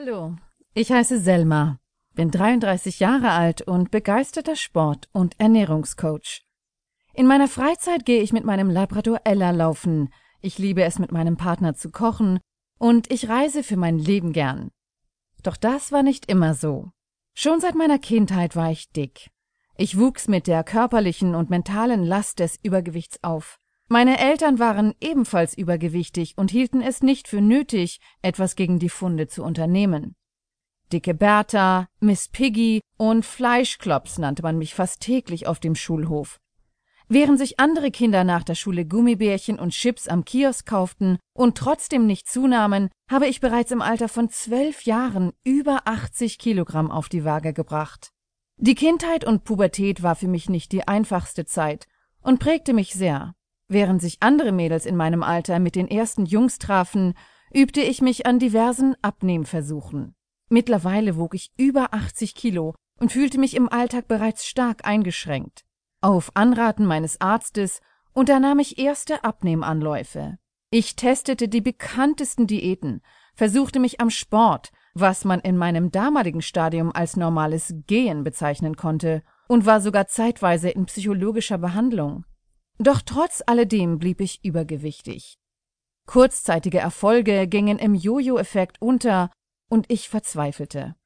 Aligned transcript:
Hallo, 0.00 0.36
ich 0.72 0.90
heiße 0.92 1.20
Selma, 1.20 1.78
bin 2.14 2.30
33 2.30 3.00
Jahre 3.00 3.32
alt 3.32 3.60
und 3.60 3.90
begeisterter 3.90 4.56
Sport- 4.56 5.10
und 5.12 5.38
Ernährungscoach. 5.38 6.40
In 7.12 7.26
meiner 7.26 7.48
Freizeit 7.48 8.06
gehe 8.06 8.22
ich 8.22 8.32
mit 8.32 8.44
meinem 8.44 8.70
Labrador 8.70 9.20
Ella 9.24 9.50
laufen, 9.50 10.08
ich 10.40 10.56
liebe 10.56 10.84
es 10.84 10.98
mit 10.98 11.12
meinem 11.12 11.36
Partner 11.36 11.74
zu 11.74 11.90
kochen 11.90 12.40
und 12.78 13.12
ich 13.12 13.28
reise 13.28 13.62
für 13.62 13.76
mein 13.76 13.98
Leben 13.98 14.32
gern. 14.32 14.70
Doch 15.42 15.58
das 15.58 15.92
war 15.92 16.02
nicht 16.02 16.30
immer 16.30 16.54
so. 16.54 16.92
Schon 17.34 17.60
seit 17.60 17.74
meiner 17.74 17.98
Kindheit 17.98 18.56
war 18.56 18.70
ich 18.70 18.90
dick. 18.92 19.28
Ich 19.76 19.98
wuchs 19.98 20.28
mit 20.28 20.46
der 20.46 20.64
körperlichen 20.64 21.34
und 21.34 21.50
mentalen 21.50 22.04
Last 22.04 22.38
des 22.38 22.58
Übergewichts 22.62 23.22
auf. 23.22 23.58
Meine 23.92 24.20
Eltern 24.20 24.60
waren 24.60 24.94
ebenfalls 25.00 25.58
übergewichtig 25.58 26.34
und 26.38 26.52
hielten 26.52 26.80
es 26.80 27.02
nicht 27.02 27.26
für 27.26 27.40
nötig, 27.40 27.98
etwas 28.22 28.54
gegen 28.54 28.78
die 28.78 28.88
Funde 28.88 29.26
zu 29.26 29.42
unternehmen. 29.42 30.14
Dicke 30.92 31.12
Bertha, 31.12 31.88
Miss 31.98 32.28
Piggy 32.28 32.82
und 32.98 33.26
Fleischklops 33.26 34.18
nannte 34.18 34.42
man 34.42 34.58
mich 34.58 34.74
fast 34.74 35.00
täglich 35.00 35.48
auf 35.48 35.58
dem 35.58 35.74
Schulhof. 35.74 36.38
Während 37.08 37.40
sich 37.40 37.58
andere 37.58 37.90
Kinder 37.90 38.22
nach 38.22 38.44
der 38.44 38.54
Schule 38.54 38.86
Gummibärchen 38.86 39.58
und 39.58 39.70
Chips 39.70 40.06
am 40.06 40.24
Kiosk 40.24 40.66
kauften 40.66 41.18
und 41.34 41.58
trotzdem 41.58 42.06
nicht 42.06 42.28
zunahmen, 42.28 42.90
habe 43.10 43.26
ich 43.26 43.40
bereits 43.40 43.72
im 43.72 43.82
Alter 43.82 44.08
von 44.08 44.28
zwölf 44.28 44.82
Jahren 44.82 45.32
über 45.42 45.88
80 45.88 46.38
Kilogramm 46.38 46.92
auf 46.92 47.08
die 47.08 47.24
Waage 47.24 47.52
gebracht. 47.52 48.12
Die 48.56 48.76
Kindheit 48.76 49.24
und 49.24 49.42
Pubertät 49.42 50.04
war 50.04 50.14
für 50.14 50.28
mich 50.28 50.48
nicht 50.48 50.70
die 50.70 50.86
einfachste 50.86 51.44
Zeit 51.44 51.88
und 52.20 52.38
prägte 52.38 52.72
mich 52.72 52.94
sehr. 52.94 53.34
Während 53.72 54.02
sich 54.02 54.16
andere 54.18 54.50
Mädels 54.50 54.84
in 54.84 54.96
meinem 54.96 55.22
Alter 55.22 55.60
mit 55.60 55.76
den 55.76 55.86
ersten 55.86 56.26
Jungs 56.26 56.58
trafen, 56.58 57.14
übte 57.52 57.80
ich 57.80 58.02
mich 58.02 58.26
an 58.26 58.40
diversen 58.40 58.96
Abnehmversuchen. 59.00 60.16
Mittlerweile 60.48 61.16
wog 61.16 61.36
ich 61.36 61.52
über 61.56 61.94
80 61.94 62.34
Kilo 62.34 62.74
und 62.98 63.12
fühlte 63.12 63.38
mich 63.38 63.54
im 63.54 63.68
Alltag 63.68 64.08
bereits 64.08 64.44
stark 64.44 64.84
eingeschränkt. 64.84 65.62
Auf 66.00 66.32
Anraten 66.34 66.84
meines 66.84 67.20
Arztes 67.20 67.80
unternahm 68.12 68.58
ich 68.58 68.76
erste 68.80 69.22
Abnehmanläufe. 69.22 70.38
Ich 70.70 70.96
testete 70.96 71.46
die 71.46 71.60
bekanntesten 71.60 72.48
Diäten, 72.48 73.02
versuchte 73.36 73.78
mich 73.78 74.00
am 74.00 74.10
Sport, 74.10 74.72
was 74.94 75.24
man 75.24 75.38
in 75.38 75.56
meinem 75.56 75.92
damaligen 75.92 76.42
Stadium 76.42 76.90
als 76.92 77.16
normales 77.16 77.72
Gehen 77.86 78.24
bezeichnen 78.24 78.74
konnte, 78.74 79.22
und 79.46 79.64
war 79.64 79.80
sogar 79.80 80.08
zeitweise 80.08 80.70
in 80.70 80.86
psychologischer 80.86 81.58
Behandlung. 81.58 82.24
Doch 82.82 83.02
trotz 83.02 83.42
alledem 83.46 83.98
blieb 83.98 84.22
ich 84.22 84.42
übergewichtig. 84.42 85.38
Kurzzeitige 86.06 86.78
Erfolge 86.78 87.46
gingen 87.46 87.78
im 87.78 87.94
Jojo-Effekt 87.94 88.80
unter 88.80 89.30
und 89.68 89.84
ich 89.92 90.08
verzweifelte. 90.08 90.96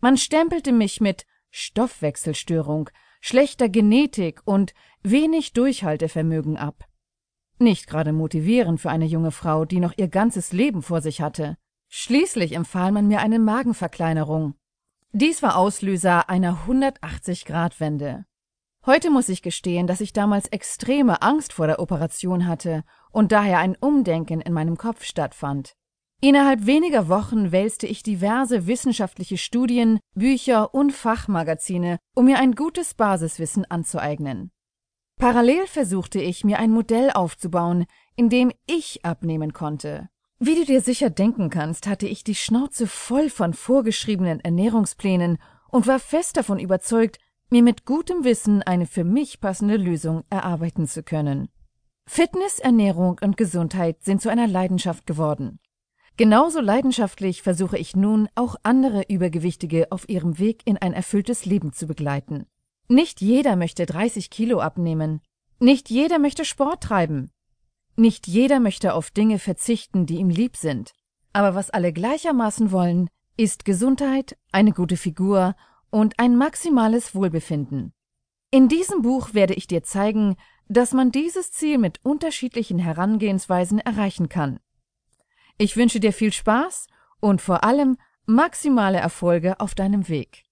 Man 0.00 0.16
stempelte 0.16 0.70
mich 0.70 1.00
mit 1.00 1.26
Stoffwechselstörung, 1.50 2.88
schlechter 3.20 3.68
Genetik 3.68 4.42
und 4.44 4.74
wenig 5.02 5.54
Durchhaltevermögen 5.54 6.56
ab. 6.56 6.84
Nicht 7.58 7.88
gerade 7.88 8.12
motivierend 8.12 8.80
für 8.80 8.90
eine 8.90 9.06
junge 9.06 9.32
Frau, 9.32 9.64
die 9.64 9.80
noch 9.80 9.94
ihr 9.96 10.06
ganzes 10.06 10.52
Leben 10.52 10.82
vor 10.82 11.00
sich 11.00 11.20
hatte. 11.20 11.56
Schließlich 11.88 12.52
empfahl 12.52 12.92
man 12.92 13.08
mir 13.08 13.18
eine 13.18 13.40
Magenverkleinerung. 13.40 14.54
Dies 15.10 15.42
war 15.42 15.56
Auslöser 15.56 16.28
einer 16.30 16.66
180-Grad-Wende. 16.68 18.24
Heute 18.88 19.10
muss 19.10 19.28
ich 19.28 19.42
gestehen, 19.42 19.86
dass 19.86 20.00
ich 20.00 20.14
damals 20.14 20.48
extreme 20.48 21.20
Angst 21.20 21.52
vor 21.52 21.66
der 21.66 21.78
Operation 21.78 22.46
hatte 22.46 22.84
und 23.12 23.32
daher 23.32 23.58
ein 23.58 23.76
Umdenken 23.76 24.40
in 24.40 24.54
meinem 24.54 24.78
Kopf 24.78 25.04
stattfand. 25.04 25.74
Innerhalb 26.22 26.64
weniger 26.64 27.06
Wochen 27.10 27.52
wälzte 27.52 27.86
ich 27.86 28.02
diverse 28.02 28.66
wissenschaftliche 28.66 29.36
Studien, 29.36 30.00
Bücher 30.14 30.72
und 30.72 30.94
Fachmagazine, 30.94 31.98
um 32.14 32.24
mir 32.24 32.38
ein 32.38 32.54
gutes 32.54 32.94
Basiswissen 32.94 33.66
anzueignen. 33.66 34.52
Parallel 35.18 35.66
versuchte 35.66 36.22
ich, 36.22 36.42
mir 36.42 36.58
ein 36.58 36.70
Modell 36.70 37.10
aufzubauen, 37.10 37.84
in 38.16 38.30
dem 38.30 38.52
ich 38.66 39.04
abnehmen 39.04 39.52
konnte. 39.52 40.08
Wie 40.38 40.54
du 40.54 40.64
dir 40.64 40.80
sicher 40.80 41.10
denken 41.10 41.50
kannst, 41.50 41.86
hatte 41.88 42.06
ich 42.06 42.24
die 42.24 42.34
Schnauze 42.34 42.86
voll 42.86 43.28
von 43.28 43.52
vorgeschriebenen 43.52 44.40
Ernährungsplänen 44.40 45.36
und 45.68 45.86
war 45.86 45.98
fest 45.98 46.38
davon 46.38 46.58
überzeugt, 46.58 47.18
mir 47.50 47.62
mit 47.62 47.84
gutem 47.84 48.24
Wissen 48.24 48.62
eine 48.62 48.86
für 48.86 49.04
mich 49.04 49.40
passende 49.40 49.76
Lösung 49.76 50.24
erarbeiten 50.30 50.86
zu 50.86 51.02
können. 51.02 51.48
Fitness, 52.06 52.58
Ernährung 52.58 53.18
und 53.22 53.36
Gesundheit 53.36 54.02
sind 54.02 54.22
zu 54.22 54.30
einer 54.30 54.46
Leidenschaft 54.46 55.06
geworden. 55.06 55.58
Genauso 56.16 56.60
leidenschaftlich 56.60 57.42
versuche 57.42 57.78
ich 57.78 57.94
nun, 57.94 58.28
auch 58.34 58.56
andere 58.62 59.04
Übergewichtige 59.08 59.92
auf 59.92 60.08
ihrem 60.08 60.38
Weg 60.38 60.62
in 60.66 60.76
ein 60.76 60.92
erfülltes 60.92 61.44
Leben 61.44 61.72
zu 61.72 61.86
begleiten. 61.86 62.46
Nicht 62.88 63.20
jeder 63.20 63.54
möchte 63.54 63.86
30 63.86 64.30
Kilo 64.30 64.60
abnehmen. 64.60 65.20
Nicht 65.60 65.90
jeder 65.90 66.18
möchte 66.18 66.44
Sport 66.44 66.82
treiben. 66.82 67.30
Nicht 67.96 68.26
jeder 68.26 68.58
möchte 68.58 68.94
auf 68.94 69.10
Dinge 69.10 69.38
verzichten, 69.38 70.06
die 70.06 70.16
ihm 70.16 70.30
lieb 70.30 70.56
sind. 70.56 70.92
Aber 71.32 71.54
was 71.54 71.70
alle 71.70 71.92
gleichermaßen 71.92 72.72
wollen, 72.72 73.08
ist 73.36 73.64
Gesundheit, 73.64 74.36
eine 74.50 74.72
gute 74.72 74.96
Figur 74.96 75.54
und 75.90 76.18
ein 76.18 76.36
maximales 76.36 77.14
Wohlbefinden. 77.14 77.92
In 78.50 78.68
diesem 78.68 79.02
Buch 79.02 79.34
werde 79.34 79.54
ich 79.54 79.66
dir 79.66 79.82
zeigen, 79.82 80.36
dass 80.68 80.92
man 80.92 81.10
dieses 81.10 81.50
Ziel 81.50 81.78
mit 81.78 82.04
unterschiedlichen 82.04 82.78
Herangehensweisen 82.78 83.78
erreichen 83.78 84.28
kann. 84.28 84.60
Ich 85.58 85.76
wünsche 85.76 86.00
dir 86.00 86.12
viel 86.12 86.32
Spaß 86.32 86.86
und 87.20 87.40
vor 87.40 87.64
allem 87.64 87.96
maximale 88.26 88.98
Erfolge 88.98 89.60
auf 89.60 89.74
deinem 89.74 90.08
Weg. 90.08 90.44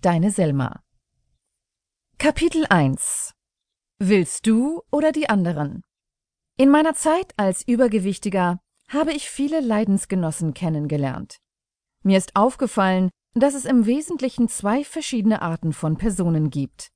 Deine 0.00 0.30
Selma. 0.30 0.82
Kapitel 2.18 2.66
1 2.68 3.34
Willst 3.98 4.46
du 4.46 4.82
oder 4.90 5.12
die 5.12 5.28
anderen? 5.28 5.82
In 6.56 6.70
meiner 6.70 6.94
Zeit 6.94 7.32
als 7.36 7.66
Übergewichtiger 7.66 8.60
habe 8.88 9.12
ich 9.12 9.28
viele 9.28 9.60
Leidensgenossen 9.60 10.54
kennengelernt. 10.54 11.38
Mir 12.02 12.18
ist 12.18 12.34
aufgefallen, 12.34 13.10
dass 13.34 13.54
es 13.54 13.64
im 13.64 13.86
Wesentlichen 13.86 14.48
zwei 14.48 14.84
verschiedene 14.84 15.42
Arten 15.42 15.72
von 15.72 15.96
Personen 15.96 16.50
gibt. 16.50 16.90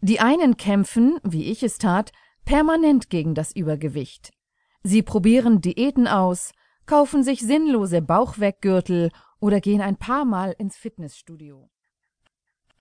Die 0.00 0.20
einen 0.20 0.56
kämpfen, 0.56 1.18
wie 1.22 1.50
ich 1.50 1.62
es 1.62 1.78
tat, 1.78 2.12
permanent 2.44 3.10
gegen 3.10 3.34
das 3.34 3.54
Übergewicht. 3.54 4.32
Sie 4.82 5.02
probieren 5.02 5.60
Diäten 5.60 6.08
aus, 6.08 6.52
kaufen 6.86 7.22
sich 7.22 7.40
sinnlose 7.40 8.02
Bauchweggürtel 8.02 9.10
oder 9.38 9.60
gehen 9.60 9.80
ein 9.80 9.96
paar 9.96 10.24
Mal 10.24 10.54
ins 10.58 10.76
Fitnessstudio. 10.76 11.70